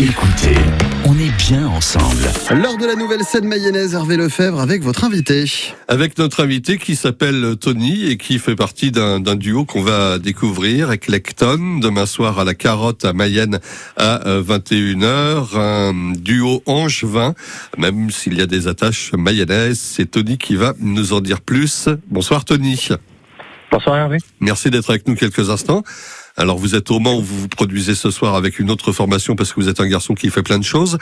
Écoutez, 0.00 0.54
on 1.06 1.18
est 1.18 1.36
bien 1.50 1.66
ensemble. 1.66 2.22
Lors 2.54 2.76
de 2.76 2.86
la 2.86 2.94
nouvelle 2.94 3.24
scène 3.24 3.48
mayonnaise, 3.48 3.94
Hervé 3.94 4.16
Lefebvre 4.16 4.60
avec 4.60 4.80
votre 4.80 5.02
invité. 5.02 5.44
Avec 5.88 6.18
notre 6.18 6.44
invité 6.44 6.78
qui 6.78 6.94
s'appelle 6.94 7.56
Tony 7.60 8.08
et 8.08 8.16
qui 8.16 8.38
fait 8.38 8.54
partie 8.54 8.92
d'un 8.92 9.18
duo 9.34 9.64
qu'on 9.64 9.82
va 9.82 10.20
découvrir, 10.20 10.92
Eclecton, 10.92 11.80
demain 11.80 12.06
soir 12.06 12.38
à 12.38 12.44
la 12.44 12.54
Carotte 12.54 13.04
à 13.04 13.12
Mayenne 13.12 13.58
à 13.96 14.20
21h. 14.24 15.56
Euh, 15.56 15.90
Un 15.90 16.12
duo 16.12 16.62
angevin, 16.66 17.34
même 17.76 18.12
s'il 18.12 18.38
y 18.38 18.40
a 18.40 18.46
des 18.46 18.68
attaches 18.68 19.10
mayonnaises. 19.14 19.80
C'est 19.80 20.12
Tony 20.12 20.38
qui 20.38 20.54
va 20.54 20.74
nous 20.78 21.12
en 21.12 21.20
dire 21.20 21.40
plus. 21.40 21.88
Bonsoir 22.08 22.44
Tony. 22.44 22.86
Bonsoir 23.72 23.96
Hervé. 23.96 24.18
Merci 24.38 24.70
d'être 24.70 24.90
avec 24.90 25.08
nous 25.08 25.16
quelques 25.16 25.50
instants. 25.50 25.82
Alors 26.38 26.56
vous 26.56 26.76
êtes 26.76 26.90
au 26.92 27.00
Mans 27.00 27.18
où 27.18 27.22
vous 27.22 27.40
vous 27.40 27.48
produisez 27.48 27.96
ce 27.96 28.12
soir 28.12 28.36
avec 28.36 28.60
une 28.60 28.70
autre 28.70 28.92
formation 28.92 29.34
parce 29.34 29.52
que 29.52 29.60
vous 29.60 29.68
êtes 29.68 29.80
un 29.80 29.88
garçon 29.88 30.14
qui 30.14 30.30
fait 30.30 30.44
plein 30.44 30.60
de 30.60 30.64
choses. 30.64 30.96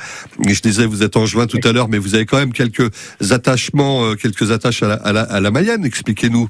Et 0.49 0.55
je 0.55 0.63
disais 0.63 0.87
vous 0.87 1.03
êtes 1.03 1.17
en 1.17 1.27
juin 1.27 1.47
tout 1.47 1.61
à 1.63 1.73
l'heure, 1.73 1.89
mais 1.91 1.99
vous 1.99 2.15
avez 2.15 2.25
quand 2.25 2.39
même 2.39 2.55
quelques 2.55 2.91
attachements, 3.31 4.05
euh, 4.05 4.15
quelques 4.15 4.51
attaches 4.51 4.83
à 4.83 4.89
la, 4.89 4.95
à 4.95 5.13
la, 5.13 5.21
à 5.21 5.41
la 5.41 5.51
Mayenne. 5.51 5.85
Expliquez-nous. 5.85 6.49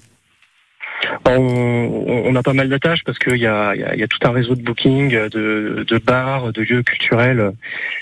On, 1.27 2.23
on, 2.27 2.37
a 2.37 2.42
pas 2.45 2.52
mal 2.52 2.69
d'attaches 2.69 3.02
parce 3.05 3.19
qu'il 3.19 3.38
y 3.38 3.47
a, 3.47 3.75
y, 3.75 3.83
a, 3.83 3.97
y 3.97 4.02
a, 4.05 4.06
tout 4.06 4.19
un 4.23 4.30
réseau 4.30 4.55
de 4.55 4.62
booking, 4.62 5.11
de, 5.11 5.84
de, 5.87 5.98
bars, 5.98 6.53
de 6.53 6.62
lieux 6.62 6.84
culturels 6.84 7.53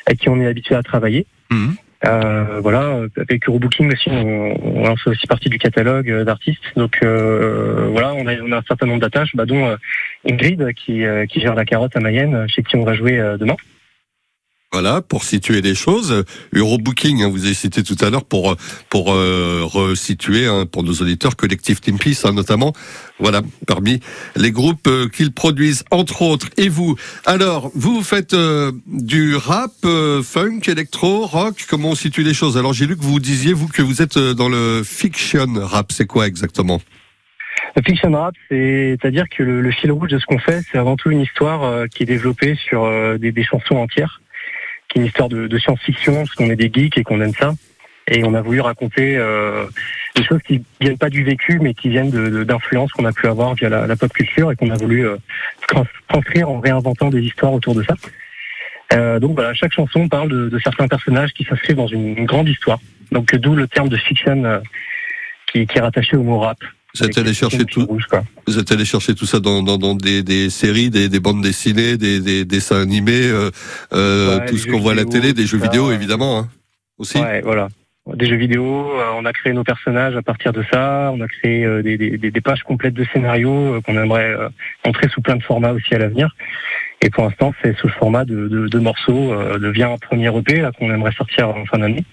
avec 0.06 0.20
qui 0.20 0.28
on 0.28 0.38
est 0.40 0.46
habitué 0.46 0.74
à 0.74 0.82
travailler. 0.82 1.26
Mmh. 1.50 1.72
Euh, 2.06 2.60
voilà, 2.60 3.00
avec 3.16 3.48
Eurobooking 3.48 3.92
aussi, 3.92 4.10
on, 4.10 4.90
on 4.90 4.96
fait 4.96 5.10
aussi 5.10 5.26
partie 5.26 5.48
du 5.48 5.58
catalogue 5.58 6.22
d'artistes. 6.24 6.62
Donc 6.76 6.98
euh, 7.02 7.88
voilà, 7.90 8.14
on 8.14 8.26
a, 8.26 8.34
on 8.40 8.52
a, 8.52 8.58
un 8.58 8.62
certain 8.66 8.86
nombre 8.86 9.00
d'attaches, 9.00 9.34
bah, 9.34 9.46
dont 9.46 9.66
euh, 9.66 9.76
Ingrid 10.28 10.72
qui, 10.74 11.04
euh, 11.04 11.26
qui, 11.26 11.40
gère 11.40 11.54
la 11.54 11.64
carotte 11.64 11.96
à 11.96 12.00
Mayenne, 12.00 12.46
chez 12.48 12.62
qui 12.62 12.76
on 12.76 12.84
va 12.84 12.94
jouer 12.94 13.18
euh, 13.18 13.36
demain. 13.36 13.56
Voilà, 14.74 15.02
pour 15.02 15.22
situer 15.22 15.60
les 15.60 15.76
choses, 15.76 16.24
Eurobooking, 16.52 17.22
hein, 17.22 17.28
vous 17.28 17.44
avez 17.44 17.54
cité 17.54 17.84
tout 17.84 17.96
à 18.00 18.10
l'heure 18.10 18.24
pour 18.24 18.56
pour 18.90 19.12
euh, 19.12 19.60
resituer 19.62 20.48
hein, 20.48 20.66
pour 20.66 20.82
nos 20.82 20.94
auditeurs 20.94 21.36
collectif 21.36 21.80
Team 21.80 21.96
Peace, 21.96 22.24
hein, 22.24 22.32
notamment. 22.32 22.72
Voilà, 23.20 23.42
parmi 23.68 24.00
les 24.34 24.50
groupes 24.50 24.88
euh, 24.88 25.08
qu'ils 25.08 25.32
produisent, 25.32 25.84
entre 25.92 26.22
autres. 26.22 26.48
Et 26.56 26.68
vous, 26.68 26.96
alors, 27.24 27.70
vous 27.76 28.02
faites 28.02 28.34
euh, 28.34 28.72
du 28.88 29.36
rap, 29.36 29.70
euh, 29.84 30.24
funk, 30.24 30.62
électro, 30.66 31.24
rock. 31.24 31.64
Comment 31.70 31.90
on 31.90 31.94
situe 31.94 32.24
les 32.24 32.34
choses? 32.34 32.58
Alors, 32.58 32.72
j'ai 32.72 32.86
lu 32.86 32.96
que 32.96 33.04
vous 33.04 33.20
disiez 33.20 33.52
vous 33.52 33.68
que 33.68 33.82
vous 33.82 34.02
êtes 34.02 34.18
dans 34.18 34.48
le 34.48 34.82
fiction 34.84 35.46
rap. 35.54 35.92
C'est 35.92 36.06
quoi 36.06 36.26
exactement? 36.26 36.80
Le 37.76 37.82
fiction 37.86 38.10
rap, 38.10 38.34
c'est-à-dire 38.48 39.26
que 39.28 39.44
le, 39.44 39.70
fil 39.70 39.92
rouge 39.92 40.10
de 40.10 40.18
ce 40.18 40.26
qu'on 40.26 40.38
fait, 40.38 40.62
c'est 40.72 40.78
avant 40.78 40.96
tout 40.96 41.10
une 41.10 41.20
histoire 41.20 41.88
qui 41.88 42.02
est 42.02 42.06
développée 42.06 42.56
sur 42.56 42.88
des 43.18 43.44
chansons 43.44 43.76
entières 43.76 44.20
une 44.96 45.06
histoire 45.06 45.28
de, 45.28 45.58
science-fiction, 45.58 46.16
parce 46.16 46.34
qu'on 46.34 46.50
est 46.50 46.56
des 46.56 46.70
geeks 46.72 46.98
et 46.98 47.04
qu'on 47.04 47.20
aime 47.20 47.34
ça. 47.34 47.52
Et 48.06 48.22
on 48.24 48.34
a 48.34 48.42
voulu 48.42 48.60
raconter 48.60 49.16
euh, 49.16 49.64
des 50.14 50.24
choses 50.24 50.42
qui 50.46 50.62
viennent 50.80 50.98
pas 50.98 51.08
du 51.08 51.24
vécu, 51.24 51.58
mais 51.60 51.72
qui 51.72 51.88
viennent 51.88 52.10
d'influences 52.44 52.92
qu'on 52.92 53.06
a 53.06 53.12
pu 53.12 53.26
avoir 53.26 53.54
via 53.54 53.68
la, 53.68 53.96
pop 53.96 54.12
culture 54.12 54.52
et 54.52 54.56
qu'on 54.56 54.70
a 54.70 54.76
voulu 54.76 55.06
euh, 55.06 55.16
transcrire 56.08 56.50
en 56.50 56.60
réinventant 56.60 57.08
des 57.08 57.22
histoires 57.22 57.54
autour 57.54 57.74
de 57.74 57.82
ça. 57.82 57.94
Euh, 58.92 59.18
donc 59.18 59.34
voilà, 59.34 59.54
chaque 59.54 59.72
chanson 59.72 60.08
parle 60.08 60.28
de, 60.28 60.58
certains 60.58 60.88
personnages 60.88 61.32
qui 61.32 61.44
s'inscrivent 61.44 61.76
dans 61.76 61.86
une, 61.86 62.18
une, 62.18 62.26
grande 62.26 62.48
histoire. 62.48 62.78
Donc 63.10 63.34
d'où 63.34 63.54
le 63.54 63.66
terme 63.66 63.88
de 63.88 63.96
fiction 63.96 64.44
euh, 64.44 64.60
qui, 65.46 65.66
qui, 65.66 65.78
est 65.78 65.80
rattaché 65.80 66.16
au 66.16 66.22
mot 66.22 66.38
rap. 66.38 66.58
Vous 66.96 67.04
êtes 67.04 67.18
allé 67.18 67.34
chercher 67.34 67.64
tout. 67.64 67.84
Rouge, 67.86 68.06
vous 68.46 68.58
êtes 68.58 68.70
allé 68.70 68.84
chercher 68.84 69.14
tout 69.14 69.26
ça 69.26 69.40
dans, 69.40 69.62
dans, 69.62 69.78
dans 69.78 69.94
des, 69.94 70.22
des, 70.22 70.48
séries, 70.48 70.90
des, 70.90 71.08
des, 71.08 71.18
bandes 71.18 71.42
dessinées, 71.42 71.96
des, 71.96 72.20
des 72.20 72.44
dessins 72.44 72.80
animés, 72.80 73.26
euh, 73.26 73.50
euh, 73.92 74.38
ouais, 74.38 74.46
tout 74.46 74.56
ce 74.56 74.68
qu'on 74.68 74.78
voit 74.78 74.92
à 74.92 74.94
la 74.94 75.04
télé, 75.04 75.32
des 75.32 75.44
jeux 75.44 75.58
ça, 75.58 75.64
vidéo 75.64 75.90
évidemment 75.90 76.38
hein, 76.38 76.48
aussi. 76.98 77.18
Ouais, 77.18 77.40
voilà. 77.40 77.68
Des 78.14 78.26
jeux 78.26 78.36
vidéo, 78.36 78.64
euh, 78.64 79.04
on 79.16 79.24
a 79.24 79.32
créé 79.32 79.52
nos 79.52 79.64
personnages 79.64 80.14
à 80.14 80.22
partir 80.22 80.52
de 80.52 80.62
ça, 80.70 81.10
on 81.12 81.20
a 81.20 81.26
créé 81.26 81.64
euh, 81.64 81.82
des, 81.82 81.96
des, 81.96 82.16
des, 82.16 82.40
pages 82.40 82.62
complètes 82.62 82.94
de 82.94 83.04
scénarios 83.12 83.80
qu'on 83.82 83.96
aimerait 84.00 84.36
montrer 84.86 85.08
sous 85.08 85.20
plein 85.20 85.36
de 85.36 85.42
formats 85.42 85.72
aussi 85.72 85.94
à 85.94 85.98
l'avenir. 85.98 86.36
Et 87.02 87.10
pour 87.10 87.24
l'instant, 87.24 87.52
c'est 87.60 87.76
sous 87.78 87.88
le 87.88 87.92
format 87.94 88.24
de, 88.24 88.46
de, 88.46 88.68
de 88.68 88.78
morceaux, 88.78 89.34
de 89.58 89.68
via 89.68 89.90
un 89.90 89.98
premier 89.98 90.28
EP 90.36 90.68
qu'on 90.78 90.92
aimerait 90.92 91.12
sortir 91.12 91.48
en 91.48 91.64
fin 91.66 91.78
d'année. 91.78 92.04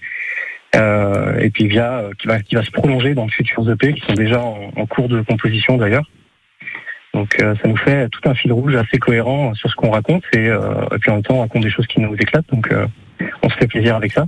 Euh, 0.74 1.38
et 1.38 1.50
puis 1.50 1.68
via 1.68 1.98
euh, 1.98 2.10
qui 2.14 2.54
va 2.54 2.64
se 2.64 2.70
prolonger 2.70 3.14
dans 3.14 3.26
de 3.26 3.30
futurs 3.30 3.70
EP 3.70 3.92
qui 3.92 4.00
sont 4.06 4.14
déjà 4.14 4.40
en, 4.40 4.86
cours 4.86 5.08
de 5.08 5.20
composition 5.20 5.76
d'ailleurs. 5.76 6.08
Donc 7.12 7.36
euh, 7.42 7.54
ça 7.62 7.68
nous 7.68 7.76
fait 7.76 8.08
tout 8.08 8.26
un 8.26 8.34
fil 8.34 8.52
rouge 8.52 8.74
assez 8.74 8.98
cohérent 8.98 9.52
sur 9.52 9.70
ce 9.70 9.76
qu'on 9.76 9.90
raconte 9.90 10.24
et, 10.32 10.46
et, 10.46 10.98
puis 10.98 11.10
en 11.10 11.14
même 11.14 11.22
temps 11.22 11.34
on 11.34 11.40
raconte 11.40 11.62
des 11.62 11.70
choses 11.70 11.86
qui 11.86 12.00
nous 12.00 12.14
éclatent. 12.14 12.48
Donc 12.50 12.72
on 13.42 13.50
se 13.50 13.56
fait 13.56 13.66
plaisir 13.66 13.96
avec 13.96 14.12
ça. 14.12 14.26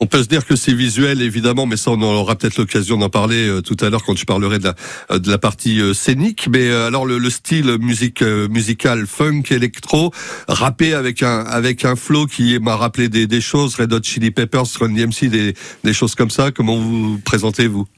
On 0.00 0.06
peut 0.06 0.22
se 0.22 0.28
dire 0.28 0.46
que 0.46 0.54
c'est 0.54 0.74
visuel, 0.74 1.20
évidemment, 1.22 1.66
mais 1.66 1.76
ça, 1.76 1.90
on 1.90 2.00
aura 2.00 2.36
peut-être 2.36 2.56
l'occasion 2.56 2.98
d'en 2.98 3.08
parler 3.08 3.48
euh, 3.48 3.62
tout 3.62 3.74
à 3.80 3.90
l'heure 3.90 4.04
quand 4.04 4.16
je 4.16 4.24
parlerai 4.24 4.60
de 4.60 4.64
la, 4.64 4.74
euh, 5.10 5.18
de 5.18 5.28
la 5.28 5.38
partie 5.38 5.80
euh, 5.80 5.92
scénique. 5.92 6.48
Mais 6.52 6.70
alors, 6.70 7.04
le, 7.04 7.18
le 7.18 7.30
style 7.30 7.78
musique, 7.80 8.22
musical, 8.22 9.08
funk, 9.08 9.42
électro, 9.50 10.12
rappé 10.46 10.94
avec 10.94 11.24
un, 11.24 11.40
avec 11.40 11.84
un 11.84 11.96
flow 11.96 12.26
qui 12.26 12.60
m'a 12.60 12.76
rappelé 12.76 13.08
des, 13.08 13.26
des 13.26 13.40
choses, 13.40 13.74
Red 13.74 13.92
Hot 13.92 14.04
Chili 14.04 14.30
Peppers, 14.30 14.66
Run 14.78 14.90
DMC, 14.90 15.30
des, 15.30 15.54
des 15.82 15.92
choses 15.92 16.14
comme 16.14 16.30
ça. 16.30 16.52
Comment 16.52 16.76
vous 16.76 17.18
présentez-vous 17.24 17.88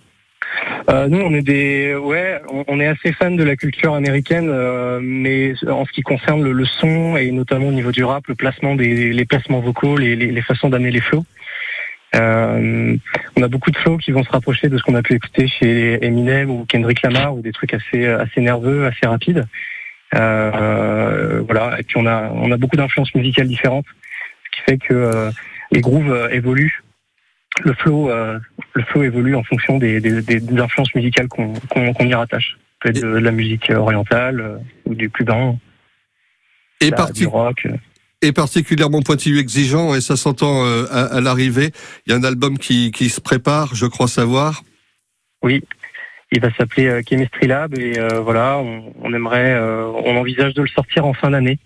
euh, 0.89 1.07
nous, 1.09 1.21
on 1.21 1.33
est 1.35 1.43
des, 1.43 1.95
ouais, 1.95 2.41
on 2.67 2.81
est 2.81 2.87
assez 2.87 3.13
fan 3.13 3.37
de 3.37 3.45
la 3.45 3.55
culture 3.55 3.95
américaine, 3.95 4.49
euh, 4.51 4.99
mais 5.01 5.53
en 5.69 5.85
ce 5.85 5.93
qui 5.93 6.03
concerne 6.03 6.43
le, 6.43 6.53
le, 6.53 6.65
son 6.65 7.17
et 7.17 7.31
notamment 7.31 7.69
au 7.69 7.73
niveau 7.73 7.93
du 7.93 8.03
rap, 8.03 8.27
le 8.27 8.35
placement 8.35 8.75
des, 8.75 9.13
les 9.13 9.25
placements 9.25 9.61
vocaux, 9.61 9.97
les, 9.97 10.17
les, 10.17 10.33
les 10.33 10.43
façons 10.43 10.69
d'amener 10.69 10.91
les 10.91 11.01
flows. 11.01 11.25
Euh, 12.17 12.97
on 13.37 13.43
a 13.43 13.49
beaucoup 13.49 13.71
de 13.71 13.77
flows 13.77 13.99
qui 13.99 14.11
vont 14.11 14.25
se 14.25 14.31
rapprocher 14.31 14.69
de 14.69 14.77
ce 14.77 14.83
qu'on 14.83 14.95
a 14.95 15.03
pu 15.03 15.15
écouter 15.15 15.47
chez 15.47 16.05
Eminem 16.05 16.51
ou 16.51 16.65
Kendrick 16.65 17.03
Lamar 17.03 17.35
ou 17.37 17.41
des 17.41 17.53
trucs 17.53 17.73
assez 17.73 18.07
assez 18.07 18.41
nerveux, 18.41 18.87
assez 18.87 19.07
rapides. 19.07 19.47
Euh, 20.15 21.43
voilà. 21.47 21.79
Et 21.79 21.83
puis 21.85 21.97
on 21.99 22.07
a 22.07 22.31
on 22.33 22.51
a 22.51 22.57
beaucoup 22.57 22.77
d'influences 22.77 23.15
musicales 23.15 23.47
différentes, 23.47 23.87
ce 24.45 24.57
qui 24.57 24.63
fait 24.63 24.79
que 24.79 24.95
euh, 24.95 25.31
les 25.71 25.81
grooves 25.81 26.29
évoluent. 26.33 26.83
Le 27.63 27.75
flow 27.75 28.11
le 28.11 28.83
flow 28.85 29.03
évolue 29.03 29.35
en 29.35 29.43
fonction 29.43 29.79
des, 29.79 30.01
des, 30.01 30.23
des 30.23 30.61
influences 30.61 30.95
musicales 30.95 31.29
qu'on 31.29 31.53
qu'on 31.69 31.93
qu 31.95 32.07
y 32.07 32.15
rattache. 32.15 32.57
peut 32.81 32.89
être 32.89 33.03
de, 33.03 33.09
de, 33.13 33.19
la 33.19 33.33
musique 33.33 33.71
orientale 33.71 34.61
ou 34.87 34.95
du 34.95 35.11
cubain. 35.11 35.57
Et 36.81 36.91
la, 36.91 37.07
du 37.13 37.27
rock 37.27 37.67
est 38.23 38.33
particulièrement 38.33 39.03
pointilleux, 39.03 39.39
exigeant, 39.39 39.95
et 39.95 40.01
ça 40.01 40.17
s'entend 40.17 40.65
euh, 40.65 40.87
à, 40.91 41.17
à 41.17 41.21
l'arrivée. 41.21 41.71
Il 42.07 42.13
y 42.13 42.15
a 42.15 42.19
un 42.19 42.25
album 42.25 42.59
qui, 42.59 42.91
qui, 42.93 43.09
se 43.09 43.21
prépare, 43.21 43.75
je 43.75 43.87
crois 43.87 44.09
savoir. 44.09 44.63
Oui, 45.43 45.63
il 46.33 46.41
va 46.41 46.53
s'appeler 46.55 46.87
euh, 46.87 47.03
Chemistry 47.09 47.47
Lab, 47.47 47.79
et 47.79 47.99
euh, 47.99 48.21
voilà, 48.21 48.59
on, 48.59 48.93
on 49.03 49.13
aimerait, 49.15 49.55
euh, 49.55 49.87
on 49.87 50.17
envisage 50.17 50.55
de 50.55 50.63
le 50.63 50.69
sortir 50.69 51.07
en 51.07 51.15
fin 51.15 51.31
d'année. 51.31 51.59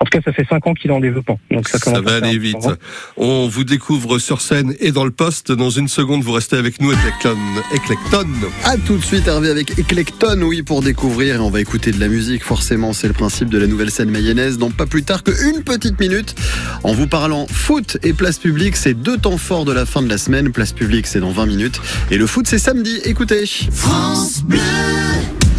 En 0.00 0.04
tout 0.04 0.16
cas, 0.16 0.20
ça 0.24 0.32
fait 0.32 0.46
cinq 0.48 0.64
ans 0.66 0.74
qu'il 0.74 0.90
est 0.90 0.94
en 0.94 1.00
développement. 1.00 1.40
Donc 1.50 1.68
ça, 1.68 1.78
ça 1.78 2.00
va 2.00 2.16
aller 2.16 2.38
vite. 2.38 2.68
On 3.16 3.48
vous 3.48 3.64
découvre 3.64 4.20
sur 4.20 4.40
scène 4.40 4.74
et 4.78 4.92
dans 4.92 5.04
le 5.04 5.10
poste. 5.10 5.50
Dans 5.50 5.70
une 5.70 5.88
seconde, 5.88 6.22
vous 6.22 6.32
restez 6.32 6.56
avec 6.56 6.80
nous, 6.80 6.92
Eclecton. 6.92 7.36
Eclecton. 7.74 8.28
À 8.64 8.76
tout 8.76 8.96
de 8.96 9.02
suite, 9.02 9.26
Hervé, 9.26 9.50
avec 9.50 9.76
Eclecton, 9.76 10.40
oui, 10.42 10.62
pour 10.62 10.82
découvrir. 10.82 11.36
Et 11.36 11.38
on 11.38 11.50
va 11.50 11.60
écouter 11.60 11.90
de 11.90 11.98
la 11.98 12.06
musique, 12.06 12.44
forcément. 12.44 12.92
C'est 12.92 13.08
le 13.08 13.12
principe 13.12 13.48
de 13.48 13.58
la 13.58 13.66
nouvelle 13.66 13.90
scène 13.90 14.10
mayonnaise. 14.10 14.56
Donc 14.56 14.74
pas 14.74 14.86
plus 14.86 15.02
tard 15.02 15.24
qu'une 15.24 15.64
petite 15.64 15.98
minute, 15.98 16.36
en 16.84 16.92
vous 16.92 17.08
parlant 17.08 17.48
foot 17.48 17.98
et 18.04 18.12
place 18.12 18.38
publique. 18.38 18.76
C'est 18.76 18.94
deux 18.94 19.18
temps 19.18 19.38
forts 19.38 19.64
de 19.64 19.72
la 19.72 19.84
fin 19.84 20.00
de 20.02 20.08
la 20.08 20.18
semaine. 20.18 20.52
Place 20.52 20.72
publique, 20.72 21.08
c'est 21.08 21.20
dans 21.20 21.32
20 21.32 21.46
minutes. 21.46 21.80
Et 22.12 22.18
le 22.18 22.26
foot, 22.28 22.46
c'est 22.46 22.58
samedi. 22.58 23.00
Écoutez. 23.04 23.44
France 23.72 24.42
Bleu. 24.44 24.58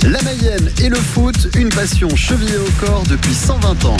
La 0.04 0.22
Mayenne 0.22 0.72
et 0.82 0.88
le 0.88 0.96
foot, 0.96 1.50
une 1.58 1.70
passion 1.70 2.16
chevillée 2.16 2.58
au 2.58 2.86
corps 2.86 3.04
depuis 3.10 3.34
120 3.34 3.86
ans. 3.86 3.98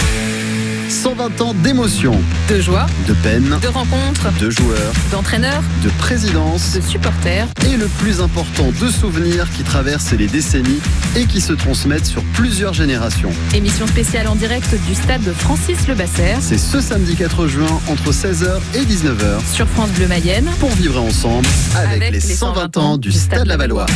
120 0.88 1.40
ans 1.42 1.54
d'émotion, 1.62 2.18
de 2.48 2.58
joie, 2.58 2.86
de 3.06 3.12
peine, 3.12 3.58
de 3.62 3.68
rencontres, 3.68 4.32
de 4.40 4.50
joueurs, 4.50 4.92
d'entraîneurs, 5.12 5.62
de 5.84 5.90
présidence, 5.98 6.72
de 6.74 6.80
supporters. 6.80 7.46
Et 7.70 7.76
le 7.76 7.86
plus 7.86 8.20
important, 8.20 8.72
de 8.80 8.88
souvenirs 8.88 9.46
qui 9.56 9.62
traversent 9.62 10.12
les 10.12 10.26
décennies 10.26 10.80
et 11.16 11.26
qui 11.26 11.40
se 11.40 11.52
transmettent 11.52 12.06
sur 12.06 12.24
plusieurs 12.32 12.72
générations. 12.72 13.30
Émission 13.54 13.86
spéciale 13.86 14.26
en 14.26 14.34
direct 14.34 14.74
du 14.88 14.94
stade 14.94 15.22
de 15.22 15.32
Francis 15.32 15.86
Le 15.86 15.94
Basser. 15.94 16.34
C'est 16.40 16.58
ce 16.58 16.80
samedi 16.80 17.14
4 17.14 17.46
juin 17.46 17.80
entre 17.88 18.10
16h 18.10 18.58
et 18.74 18.84
19h 18.84 19.44
sur 19.52 19.68
France 19.68 19.90
Bleu 19.90 20.08
Mayenne. 20.08 20.48
Pour 20.58 20.70
vivre 20.70 21.00
ensemble 21.02 21.46
avec, 21.76 22.02
avec 22.02 22.12
les 22.12 22.20
120 22.20 22.76
ans 22.78 22.96
du 22.96 23.12
Stade 23.12 23.46
Lavallois. 23.46 23.86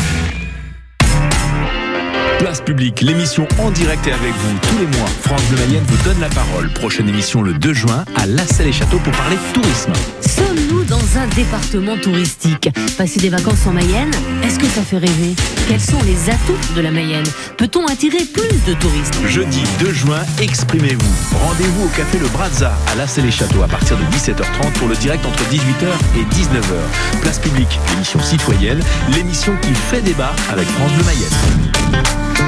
Place 2.54 2.64
publique, 2.64 3.00
l'émission 3.00 3.48
en 3.58 3.72
direct 3.72 4.06
et 4.06 4.12
avec 4.12 4.32
vous 4.32 4.58
tous 4.62 4.78
les 4.78 4.86
mois. 4.96 5.08
France 5.22 5.42
Bleu 5.48 5.58
Mayenne 5.58 5.82
vous 5.88 6.04
donne 6.04 6.20
la 6.20 6.28
parole. 6.28 6.72
Prochaine 6.72 7.08
émission 7.08 7.42
le 7.42 7.52
2 7.52 7.72
juin 7.72 8.04
à 8.14 8.26
La 8.26 8.46
Salle 8.46 8.68
et 8.68 8.72
Château 8.72 9.00
pour 9.00 9.12
parler 9.12 9.36
tourisme. 9.52 9.92
Sommes-nous 10.20 10.84
dans 10.84 11.18
un 11.18 11.26
département 11.34 11.96
touristique 11.96 12.70
Passer 12.96 13.18
des 13.18 13.28
vacances 13.28 13.66
en 13.66 13.72
Mayenne, 13.72 14.12
est-ce 14.44 14.60
que 14.60 14.66
ça 14.66 14.82
fait 14.82 14.98
rêver 14.98 15.34
Quels 15.66 15.80
sont 15.80 15.98
les 16.04 16.30
atouts 16.30 16.76
de 16.76 16.80
la 16.80 16.92
Mayenne 16.92 17.26
Peut-on 17.58 17.86
attirer 17.86 18.24
plus 18.24 18.64
de 18.68 18.74
touristes 18.74 19.18
Jeudi 19.26 19.64
2 19.80 19.92
juin, 19.92 20.20
exprimez-vous. 20.40 21.36
Rendez-vous 21.44 21.86
au 21.86 21.88
café 21.88 22.20
Le 22.20 22.28
Brazza 22.28 22.72
à 22.86 22.94
La 22.94 23.08
Salle 23.08 23.26
et 23.26 23.32
Château 23.32 23.62
à 23.62 23.66
partir 23.66 23.96
de 23.96 24.04
17h30 24.16 24.70
pour 24.74 24.86
le 24.86 24.94
direct 24.94 25.26
entre 25.26 25.42
18h 25.50 25.88
et 26.20 26.22
19h. 26.32 27.20
Place 27.20 27.40
publique, 27.40 27.80
l'émission 27.90 28.20
citoyenne, 28.20 28.80
l'émission 29.12 29.56
qui 29.60 29.74
fait 29.74 30.02
débat 30.02 30.32
avec 30.52 30.68
France 30.68 30.92
Bleu 30.92 31.04
Mayenne. 31.04 32.44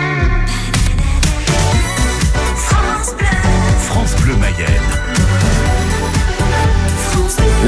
Bleu 4.26 4.36
Mayenne. 4.38 5.75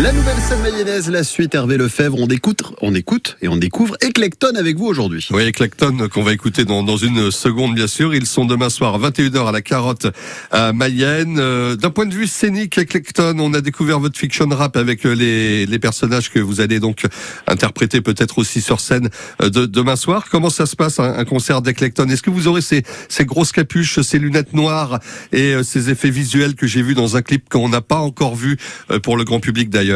La 0.01 0.13
nouvelle 0.13 0.37
scène 0.37 0.63
mayonnaise, 0.63 1.11
la 1.11 1.25
suite 1.25 1.57
Hervé 1.57 1.77
Lefebvre, 1.77 2.19
on 2.21 2.29
écoute, 2.29 2.63
on 2.83 2.95
écoute 2.95 3.37
et 3.43 3.49
on 3.49 3.57
découvre 3.57 3.97
Eclecton 4.01 4.53
avec 4.57 4.77
vous 4.77 4.87
aujourd'hui. 4.87 5.27
Oui, 5.33 5.43
Eclecton, 5.43 6.09
qu'on 6.09 6.23
va 6.23 6.33
écouter 6.33 6.65
dans, 6.65 6.85
dans 6.85 6.97
une 6.97 7.33
seconde, 7.33 7.75
bien 7.75 7.89
sûr. 7.89 8.15
Ils 8.15 8.27
sont 8.27 8.45
demain 8.45 8.71
soir 8.71 8.95
à 8.95 9.11
21h 9.11 9.49
à 9.49 9.51
la 9.51 9.61
Carotte 9.61 10.07
à 10.53 10.73
Mayenne. 10.73 11.39
Euh, 11.41 11.75
D'un 11.75 11.91
point 11.91 12.07
de 12.07 12.15
vue 12.15 12.29
scénique, 12.29 12.79
Eclecton, 12.79 13.41
on 13.41 13.53
a 13.55 13.61
découvert 13.61 13.99
votre 13.99 14.17
fiction 14.17 14.47
rap 14.49 14.77
avec 14.77 15.05
euh, 15.05 15.17
les, 15.17 15.67
les 15.67 15.79
personnages 15.81 16.31
que 16.31 16.39
vous 16.39 16.61
allez 16.61 16.79
donc 16.79 17.03
interpréter 17.49 18.01
peut-être 18.01 18.39
aussi 18.39 18.61
sur 18.61 18.79
scène 18.79 19.09
euh, 19.43 19.51
de, 19.51 19.67
demain 19.67 19.97
soir. 19.97 20.27
Comment 20.31 20.51
ça 20.51 20.67
se 20.67 20.77
passe, 20.77 21.01
un, 21.01 21.25
concert 21.25 21.61
d'Eclecton 21.61 22.09
Est-ce 22.09 22.23
que 22.23 22.31
vous 22.31 22.47
aurez 22.47 22.63
ces, 22.63 22.85
ces 23.09 23.25
grosses 23.25 23.51
capuches, 23.51 24.01
ces 24.03 24.21
lunettes 24.21 24.53
noires 24.53 25.01
et 25.33 25.57
ces 25.65 25.91
effets 25.91 26.11
visuels 26.11 26.55
que 26.55 26.69
j'ai 26.69 26.83
vus 26.83 26.95
dans 26.95 27.17
un 27.17 27.23
clip 27.23 27.49
qu'on 27.49 27.69
n'a 27.69 27.81
pas 27.81 27.99
encore 27.99 28.37
vu 28.37 28.59
pour 29.03 29.17
le 29.17 29.25
grand 29.25 29.41
public 29.41 29.71
d'ailleurs? 29.71 29.88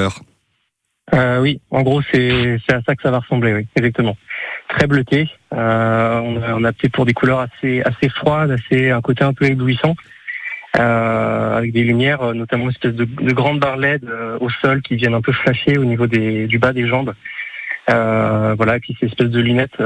Euh, 1.15 1.41
oui, 1.41 1.61
en 1.71 1.83
gros, 1.83 2.01
c'est 2.13 2.59
à 2.71 2.81
ça 2.87 2.95
que 2.95 3.03
ça 3.03 3.11
va 3.11 3.19
ressembler, 3.19 3.53
oui, 3.53 3.67
exactement. 3.77 4.17
Très 4.69 4.87
bleuté. 4.87 5.29
Euh, 5.53 6.19
on, 6.21 6.65
a, 6.65 6.71
opté 6.71 6.89
pour 6.89 7.05
des 7.05 7.13
couleurs 7.13 7.41
assez 7.41 7.83
assez 7.83 8.09
froides, 8.09 8.51
assez 8.51 8.91
un 8.91 9.03
côté 9.03 9.23
un 9.23 9.35
peu 9.35 9.45
éblouissant, 9.45 9.95
euh, 10.79 11.57
avec 11.57 11.73
des 11.73 11.83
lumières, 11.83 12.33
notamment 12.35 12.65
une 12.65 12.71
espèce 12.71 12.95
de, 12.95 13.05
de 13.05 13.33
grandes 13.33 13.61
barres 13.61 13.77
LED 13.77 14.09
au 14.41 14.49
sol 14.49 14.81
qui 14.81 14.97
viennent 14.97 15.15
un 15.15 15.21
peu 15.21 15.33
flasher 15.33 15.77
au 15.77 15.85
niveau 15.85 16.07
des, 16.07 16.47
du 16.47 16.59
bas 16.59 16.73
des 16.73 16.87
jambes. 16.87 17.15
Voilà, 17.89 18.77
et 18.77 18.81
puis 18.81 18.97
ces 18.99 19.07
espèces 19.07 19.31
de 19.31 19.41
lunettes 19.41 19.77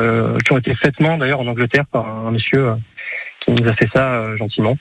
qui 0.44 0.52
ont 0.52 0.58
été 0.58 0.74
faites 0.76 1.00
main 1.00 1.18
d'ailleurs 1.18 1.40
en 1.40 1.46
Angleterre 1.46 1.86
par 1.90 2.06
un, 2.06 2.30
monsieur 2.30 2.74
qui 3.40 3.50
nous 3.52 3.68
a 3.68 3.74
fait 3.74 3.88
ça 3.92 4.36
gentiment. 4.36 4.76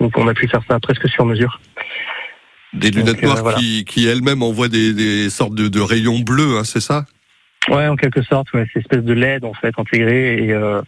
Donc 0.00 0.16
on 0.16 0.28
a 0.28 0.34
pu 0.34 0.48
faire 0.48 0.62
ça 0.68 0.80
presque 0.80 1.08
sur 1.08 1.26
mesure. 1.26 1.60
Des 2.74 2.90
lunettes 2.90 3.22
euh, 3.22 3.26
noires 3.26 3.42
voilà. 3.42 3.58
qui, 3.58 3.84
qui 3.84 4.06
elles-mêmes 4.06 4.42
envoient 4.42 4.68
des, 4.68 4.92
des 4.92 5.30
sortes 5.30 5.54
de, 5.54 5.68
de 5.68 5.80
rayons 5.80 6.18
bleus, 6.18 6.58
hein, 6.58 6.64
c'est 6.64 6.80
ça? 6.80 7.06
Ouais, 7.70 7.86
en 7.86 7.96
quelque 7.96 8.22
sorte, 8.22 8.52
ouais, 8.52 8.66
c'est 8.72 8.80
espèce 8.80 9.02
de 9.02 9.14
LED 9.14 9.44
en 9.44 9.54
fait 9.54 9.72
intégré 9.78 10.44
et 10.44 10.52
euh, 10.52 10.82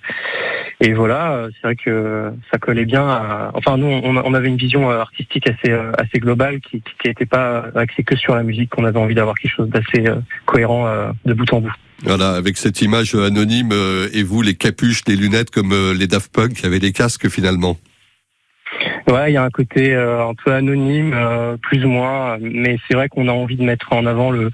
et 0.80 0.92
voilà, 0.92 1.32
euh, 1.32 1.50
c'est 1.54 1.68
vrai 1.68 1.76
que 1.76 2.30
ça 2.50 2.58
collait 2.58 2.84
bien. 2.84 3.00
À... 3.00 3.50
Enfin, 3.54 3.78
nous, 3.78 3.86
on, 3.86 4.14
on 4.14 4.34
avait 4.34 4.48
une 4.48 4.58
vision 4.58 4.90
euh, 4.90 5.00
artistique 5.00 5.48
assez 5.48 5.72
assez 5.96 6.18
globale 6.18 6.60
qui 6.60 6.82
qui 6.82 7.08
n'était 7.08 7.24
pas 7.24 7.70
axée 7.74 8.02
que 8.02 8.14
sur 8.14 8.34
la 8.34 8.42
musique. 8.42 8.68
qu'on 8.68 8.84
avait 8.84 8.98
envie 8.98 9.14
d'avoir 9.14 9.36
quelque 9.36 9.54
chose 9.54 9.70
d'assez 9.70 10.04
cohérent 10.44 10.86
de 11.24 11.32
bout 11.32 11.50
en 11.54 11.62
bout. 11.62 11.72
Voilà, 12.02 12.32
avec 12.32 12.58
cette 12.58 12.82
image 12.82 13.14
anonyme 13.14 13.72
et 14.12 14.22
vous 14.22 14.42
les 14.42 14.54
capuches, 14.54 15.00
les 15.06 15.16
lunettes 15.16 15.50
comme 15.50 15.72
les 15.98 16.06
Daft 16.06 16.30
Punk 16.30 16.52
qui 16.54 16.66
avaient 16.66 16.78
les 16.78 16.92
casques 16.92 17.30
finalement? 17.30 17.78
Ouais, 19.08 19.30
il 19.30 19.34
y 19.34 19.36
a 19.36 19.44
un 19.44 19.50
côté 19.50 19.94
euh, 19.94 20.26
un 20.26 20.34
peu 20.34 20.52
anonyme, 20.52 21.12
euh, 21.14 21.56
plus 21.56 21.84
ou 21.84 21.88
moins, 21.88 22.38
mais 22.40 22.76
c'est 22.86 22.94
vrai 22.94 23.08
qu'on 23.08 23.28
a 23.28 23.32
envie 23.32 23.56
de 23.56 23.62
mettre 23.62 23.92
en 23.92 24.04
avant 24.04 24.30
le. 24.32 24.50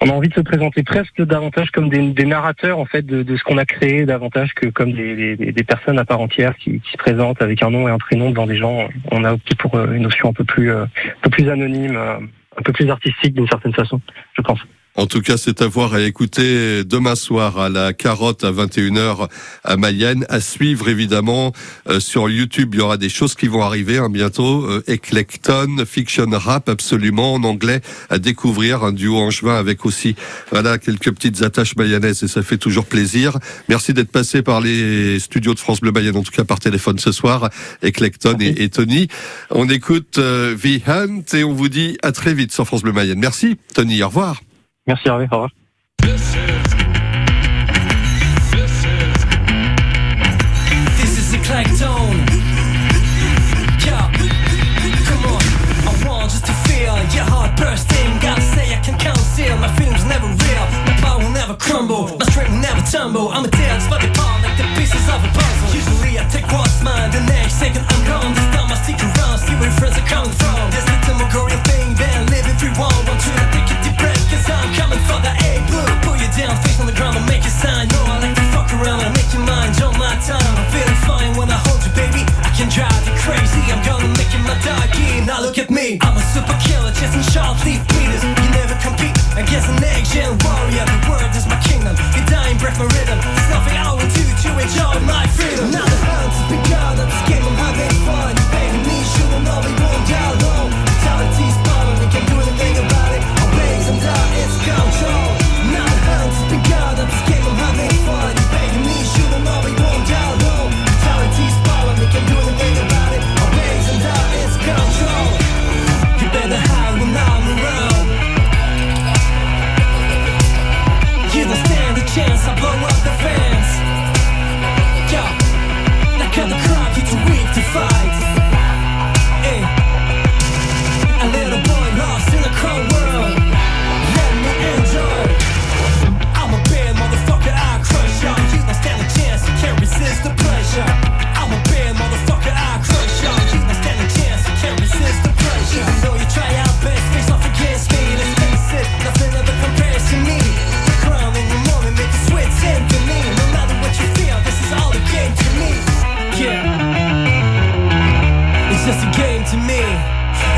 On 0.00 0.08
a 0.08 0.12
envie 0.12 0.28
de 0.28 0.34
se 0.34 0.40
présenter 0.40 0.82
presque 0.82 1.22
davantage 1.22 1.70
comme 1.70 1.88
des, 1.88 2.24
narrateurs 2.24 2.78
en 2.78 2.84
fait 2.84 3.04
de, 3.04 3.36
ce 3.36 3.42
qu'on 3.44 3.56
a 3.56 3.64
créé, 3.64 4.04
davantage 4.04 4.52
que 4.54 4.66
comme 4.68 4.92
des, 4.92 5.64
personnes 5.66 5.98
à 5.98 6.04
part 6.04 6.20
entière 6.20 6.54
qui, 6.56 6.82
se 6.90 6.96
présentent 6.98 7.40
avec 7.40 7.62
un 7.62 7.70
nom 7.70 7.88
et 7.88 7.90
un 7.90 7.98
prénom 7.98 8.30
devant 8.30 8.46
des 8.46 8.58
gens. 8.58 8.88
On 9.10 9.24
a 9.24 9.32
opté 9.32 9.54
pour 9.56 9.74
euh, 9.74 9.92
une 9.92 10.02
notion 10.02 10.30
un 10.30 10.34
peu 10.34 10.44
plus, 10.44 10.70
un 10.70 10.88
peu 11.22 11.30
plus 11.30 11.48
anonyme, 11.48 11.96
un 11.96 12.62
peu 12.62 12.72
plus 12.72 12.90
artistique 12.90 13.34
d'une 13.34 13.48
certaine 13.48 13.74
façon, 13.74 14.00
je 14.36 14.42
pense. 14.42 14.60
En 14.96 15.06
tout 15.06 15.20
cas, 15.20 15.36
c'est 15.36 15.60
à 15.62 15.66
voir 15.66 15.96
et 15.96 16.04
à 16.04 16.06
écouter 16.06 16.84
demain 16.84 17.16
soir 17.16 17.58
à 17.58 17.68
la 17.68 17.92
Carotte 17.92 18.44
à 18.44 18.52
21h 18.52 19.28
à 19.64 19.76
Mayenne. 19.76 20.24
À 20.28 20.40
suivre 20.40 20.88
évidemment 20.88 21.52
euh, 21.88 22.00
sur 22.00 22.30
YouTube, 22.30 22.70
il 22.74 22.78
y 22.78 22.82
aura 22.82 22.96
des 22.96 23.08
choses 23.08 23.34
qui 23.34 23.46
vont 23.46 23.62
arriver 23.62 23.98
hein, 23.98 24.08
bientôt. 24.08 24.64
Euh, 24.64 24.82
Eclecton, 24.88 25.84
Fiction 25.86 26.28
Rap, 26.30 26.68
absolument 26.68 27.34
en 27.34 27.44
anglais 27.44 27.80
à 28.08 28.18
découvrir 28.18 28.84
un 28.84 28.92
duo 28.92 29.18
en 29.18 29.30
juin 29.30 29.58
avec 29.58 29.84
aussi 29.84 30.16
voilà 30.50 30.78
quelques 30.78 31.12
petites 31.12 31.42
attaches 31.42 31.76
mayonnaises 31.76 32.22
et 32.22 32.28
ça 32.28 32.42
fait 32.42 32.58
toujours 32.58 32.86
plaisir. 32.86 33.38
Merci 33.68 33.92
d'être 33.92 34.10
passé 34.10 34.42
par 34.42 34.60
les 34.60 35.18
studios 35.20 35.54
de 35.54 35.58
France 35.58 35.80
Bleu 35.80 35.92
Mayenne, 35.92 36.16
en 36.16 36.22
tout 36.22 36.32
cas 36.32 36.44
par 36.44 36.58
téléphone 36.60 36.98
ce 36.98 37.12
soir. 37.12 37.50
Eclecton 37.82 38.38
et, 38.40 38.62
et 38.62 38.68
Tony. 38.70 39.08
On 39.50 39.68
écoute 39.68 40.18
euh, 40.18 40.56
Hunt 40.86 41.22
et 41.34 41.44
on 41.44 41.52
vous 41.52 41.68
dit 41.68 41.98
à 42.02 42.12
très 42.12 42.34
vite 42.34 42.52
sur 42.52 42.66
France 42.66 42.82
Bleu 42.82 42.92
Mayenne. 42.92 43.18
Merci 43.18 43.58
Tony, 43.74 44.02
au 44.02 44.08
revoir. 44.08 44.45
Merci 44.86 45.08
Hervé, 45.08 45.26
au 45.30 45.34
revoir. 45.34 45.50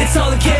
It's 0.08 0.16
all 0.16 0.32
a 0.32 0.38
game. 0.38 0.57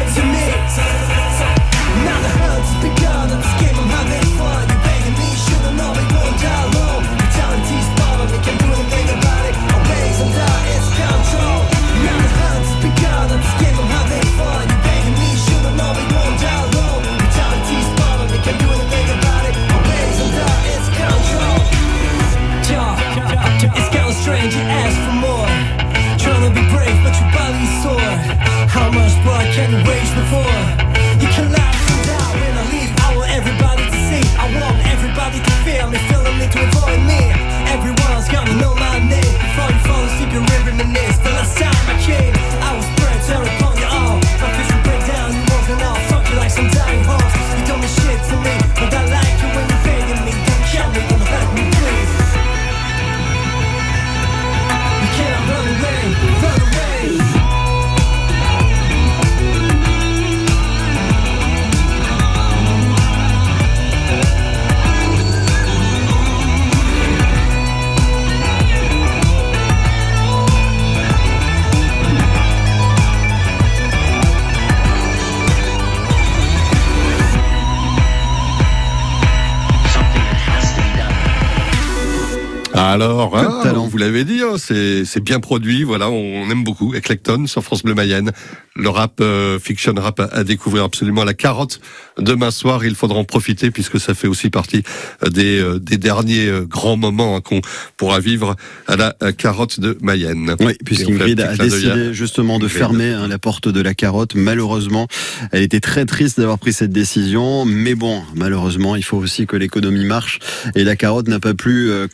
Alors, 82.74 83.36
hein, 83.36 83.60
talent. 83.62 83.86
vous 83.86 83.98
l'avez 83.98 84.24
dit, 84.24 84.40
hein, 84.42 84.56
c'est 84.58 85.20
bien 85.20 85.40
produit. 85.40 85.82
Voilà, 85.84 86.10
on 86.10 86.50
aime 86.50 86.64
beaucoup. 86.64 86.94
Eclecton 86.94 87.46
sur 87.46 87.62
France 87.62 87.82
Bleu 87.82 87.94
Mayenne. 87.94 88.32
Le 88.76 88.88
rap, 88.90 89.20
euh, 89.20 89.58
fiction 89.58 89.92
rap 89.96 90.20
à, 90.20 90.44
découvrir 90.44 90.84
absolument. 90.84 91.24
La 91.24 91.34
carotte 91.34 91.80
demain 92.18 92.50
soir, 92.50 92.84
il 92.84 92.94
faudra 92.94 93.18
en 93.18 93.24
profiter 93.24 93.70
puisque 93.70 93.98
ça 93.98 94.14
fait 94.14 94.28
aussi 94.28 94.50
partie 94.50 94.82
euh, 95.24 95.30
des, 95.30 95.60
euh, 95.60 95.78
des 95.80 95.96
derniers 95.96 96.46
euh, 96.46 96.64
grands 96.64 96.96
moments 96.96 97.36
hein, 97.36 97.40
qu'on 97.40 97.60
pourra 97.96 98.20
vivre 98.20 98.54
à 98.86 98.96
la 98.96 99.14
carotte 99.32 99.80
de 99.80 99.98
Mayenne. 100.00 100.54
Oui, 100.60 100.74
puisqu'Ingrid 100.84 101.40
a 101.40 101.56
décidé 101.56 102.14
justement 102.14 102.58
de 102.58 102.66
Ingrid. 102.66 102.78
fermer 102.78 103.10
hein, 103.10 103.26
la 103.26 103.38
porte 103.38 103.68
de 103.68 103.80
la 103.80 103.94
carotte. 103.94 104.34
Malheureusement, 104.34 105.08
elle 105.52 105.62
était 105.62 105.80
très 105.80 106.04
triste 106.04 106.38
d'avoir 106.38 106.58
pris 106.58 106.72
cette 106.72 106.92
décision. 106.92 107.64
Mais 107.64 107.94
bon, 107.94 108.22
malheureusement, 108.34 108.94
il 108.94 109.04
faut 109.04 109.16
aussi 109.16 109.46
que 109.46 109.56
l'économie 109.56 110.04
marche. 110.04 110.38
Et 110.74 110.84
la 110.84 110.96
carotte 110.96 111.28
n'a 111.28 111.40
pas 111.40 111.54
pu 111.54 111.90
euh, 111.90 112.06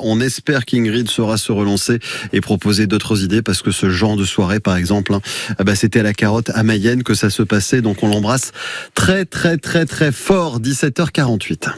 On 0.00 0.20
espère 0.20 0.64
qu'Ingrid 0.64 1.08
saura 1.08 1.36
se 1.36 1.52
relancer 1.52 1.98
et 2.32 2.40
proposer 2.40 2.86
d'autres 2.86 3.22
idées 3.22 3.42
parce 3.42 3.62
que 3.62 3.70
ce 3.70 3.90
genre 3.90 4.16
de 4.16 4.24
soirée, 4.24 4.60
par 4.60 4.76
exemple, 4.76 5.14
hein, 5.14 5.20
ah 5.58 5.64
bah, 5.64 5.74
c'était 5.74 6.00
à 6.00 6.02
la 6.02 6.12
carotte 6.12 6.50
à 6.54 6.62
Mayenne 6.62 7.02
que 7.02 7.14
ça 7.14 7.30
se 7.30 7.42
passait. 7.42 7.80
Donc 7.80 8.02
on 8.02 8.08
l'embrasse 8.08 8.52
très, 8.94 9.24
très, 9.24 9.56
très, 9.56 9.86
très 9.86 10.12
fort. 10.12 10.60
17h48. 10.60 11.68